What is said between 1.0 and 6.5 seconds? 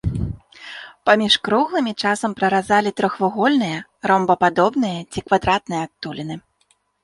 Паміж круглымі часам праразалі трохвугольныя, ромбападобныя ці квадратныя адтуліны.